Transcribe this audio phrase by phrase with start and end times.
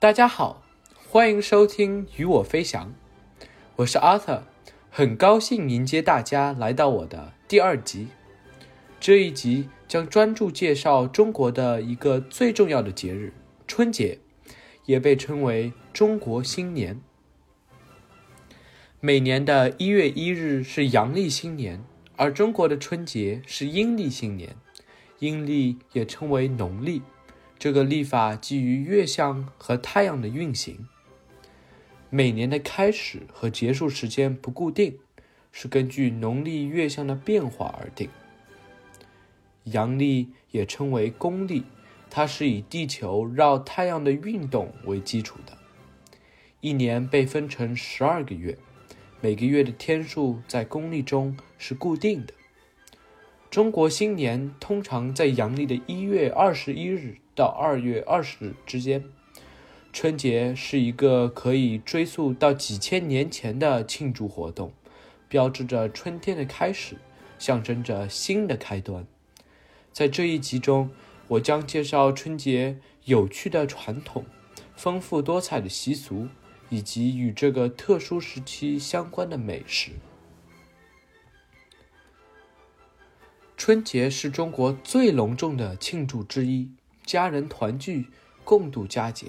[0.00, 0.62] 大家好，
[1.08, 2.94] 欢迎收听《与我飞翔》，
[3.74, 4.42] 我是 Arthur，
[4.88, 8.06] 很高兴迎接大家来到我的第二集。
[9.00, 13.32] 这一集将专注介绍中国的一个最重要的节日——
[13.66, 14.20] 春节，
[14.84, 17.00] 也被称为中国新年。
[19.00, 21.82] 每年的一月一日是阳历新年，
[22.14, 24.54] 而中国的春节是阴历新年，
[25.18, 27.02] 阴历也称为农历。
[27.58, 30.86] 这个历法基于月相和太阳的运行，
[32.08, 34.96] 每年的开始和结束时间不固定，
[35.50, 38.08] 是根据农历月相的变化而定。
[39.64, 41.64] 阳历也称为公历，
[42.08, 45.58] 它是以地球绕太阳的运动为基础的。
[46.60, 48.56] 一年被分成十二个月，
[49.20, 52.32] 每个月的天数在公历中是固定的。
[53.50, 57.16] 中国新年通常在阳历的一月二十一日。
[57.38, 59.04] 到二月二十日之间，
[59.92, 64.72] 春节是一个可以追溯到几千年前的庆祝活动，
[65.28, 66.96] 标志着春天的开始，
[67.38, 69.06] 象征着新的开端。
[69.92, 70.90] 在这一集中，
[71.28, 74.24] 我将介绍春节有趣的传统、
[74.74, 76.26] 丰富多彩的习俗，
[76.70, 79.92] 以及与这个特殊时期相关的美食。
[83.56, 86.72] 春节是中国最隆重的庆祝之一。
[87.08, 88.08] 家人团聚，
[88.44, 89.28] 共度佳节。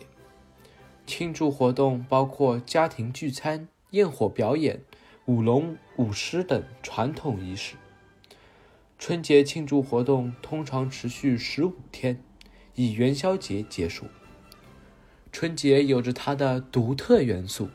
[1.08, 4.82] 庆祝活动包括家庭聚餐、焰火表演、
[5.28, 7.78] 舞龙舞狮等传统仪式。
[8.98, 12.22] 春节庆祝活动通常持续十五天，
[12.76, 14.08] 以元宵节结束。
[15.32, 17.70] 春节有着它的独特元素，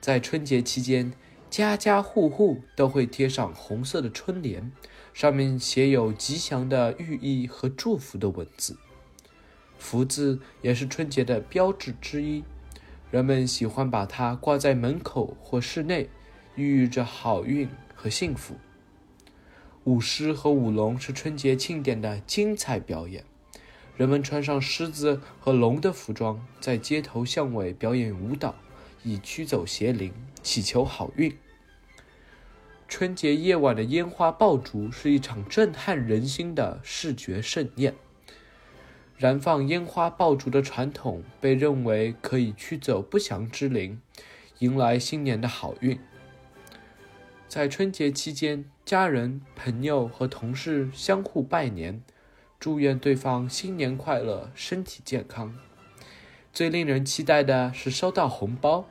[0.00, 1.12] 在春节期间，
[1.50, 4.70] 家家户户都会贴上红色的春联，
[5.12, 8.78] 上面写有吉祥的寓意和祝福的文字。
[9.82, 12.44] 福字也是春节的标志之一，
[13.10, 16.08] 人们喜欢把它挂在门口或室内，
[16.54, 18.54] 寓意着好运和幸福。
[19.82, 23.24] 舞狮和舞龙是春节庆典的精彩表演，
[23.96, 28.54] 人们穿上狮子和龙的服装，在街头巷尾表演舞蹈，
[29.02, 30.14] 以驱走邪灵，
[30.44, 31.36] 祈求好运。
[32.86, 37.96] 春节夜晚的烟花爆竹是一场震撼人心的视觉盛宴。
[39.22, 44.00] 燃放烟花爆竹的传统被认为可以驱走不祥之灵，
[44.58, 45.96] 迎来新年的好运。
[47.46, 52.02] 在春节期间，家人、朋友和同事相互拜年，
[52.58, 55.56] 祝愿对方新年快乐、身体健康。
[56.52, 58.86] 最令人期待的是收到红包，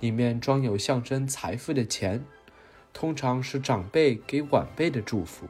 [0.00, 2.24] 里面装有象征财富的钱，
[2.94, 5.46] 通常是长辈给晚辈的祝福。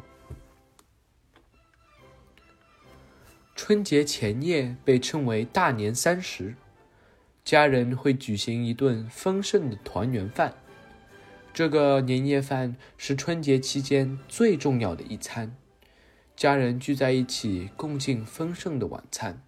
[3.67, 6.55] 春节前夜被称为大年三十，
[7.43, 10.53] 家人会举行一顿丰盛的团圆饭。
[11.55, 15.57] 这个年夜饭是春节期间最重要的一餐，
[16.37, 19.43] 家人聚在一起共进丰盛的晚餐。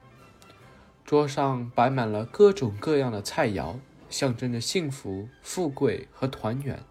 [1.05, 3.76] 桌上摆满了各种各样的菜肴，
[4.09, 6.82] 象征着幸福、富贵和团圆。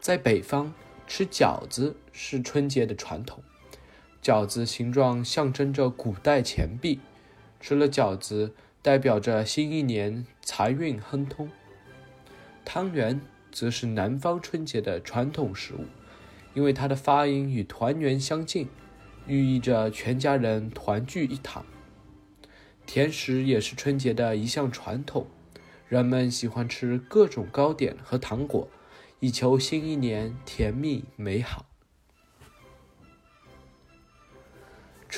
[0.00, 0.74] 在北方，
[1.06, 3.44] 吃饺子是春节的传统。
[4.26, 6.98] 饺子形状象征着古代钱币，
[7.60, 11.48] 吃了饺子代表着新一年财运亨通。
[12.64, 13.20] 汤圆
[13.52, 15.84] 则是南方春节的传统食物，
[16.54, 18.66] 因为它的发音与团圆相近，
[19.28, 21.64] 寓意着全家人团聚一堂。
[22.84, 25.28] 甜食也是春节的一项传统，
[25.88, 28.68] 人们喜欢吃各种糕点和糖果，
[29.20, 31.65] 以求新一年甜蜜美好。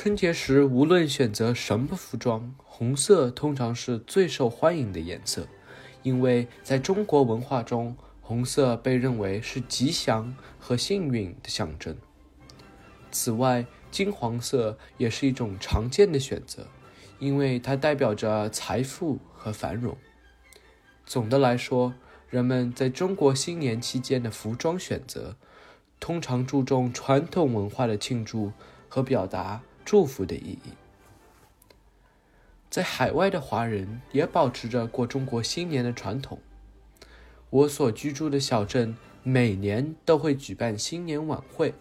[0.01, 5.49] 春节时，无论选择什么服装，红色通常是最受欢迎的颜色，
[6.05, 11.97] 因为在中国文化中，红色被认为是吉祥和幸运的象征。
[13.11, 16.69] 此外，金黄色也是一种常见的选择，
[17.19, 19.97] 因为它代表着财富和繁荣。
[21.05, 21.93] 总的来说，
[22.31, 25.35] 人们在中国新年期间的服装选择，
[25.99, 28.53] 通常注重传统文化的庆祝
[28.89, 29.63] 和表达。
[29.91, 30.75] 祝福的意义，
[32.69, 36.41] 在海外的华人也保持着过中国新年的传统。
[37.49, 41.73] 我所居住的小镇每年都会举办新年晚会，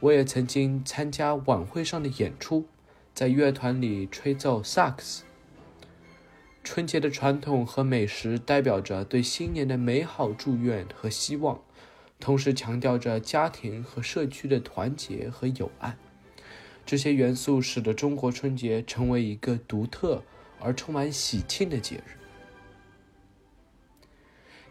[0.00, 2.64] 我也曾经参加晚会上的演出，
[3.12, 5.24] 在乐团里吹奏萨克斯。
[6.64, 11.60] 春节的传统和美食代表着对新年的美好祝愿和希望，
[12.18, 15.98] 同时强调着家庭和社区的团结和友爱。
[16.84, 20.22] 这些元素使得中国春节成为一个独特
[20.60, 22.18] 而充满喜庆的节日。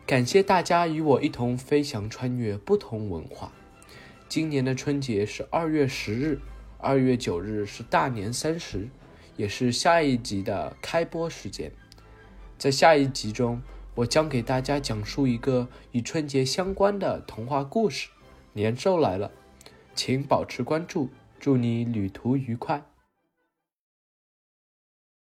[0.06, 3.52] 感谢大家与我一同飞翔穿越不同文化。
[4.28, 6.40] 今年的春节是二月十日，
[6.78, 8.90] 二月九日是大年三十，
[9.38, 11.72] 也是下一集的开播时间。
[12.58, 13.62] 在下一集中，
[13.96, 18.10] 我将给大家讲述一个与春节相关的童话故事。
[18.54, 19.32] 年兽来了，
[19.96, 21.10] 请保持关注，
[21.42, 22.91] 祝你旅途愉快。